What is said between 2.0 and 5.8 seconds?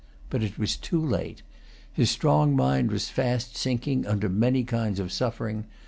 strong mind was fast sinking under many kinds of suffering.